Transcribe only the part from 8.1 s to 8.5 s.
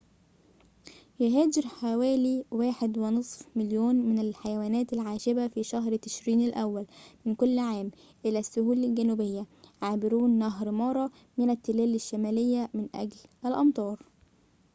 إلى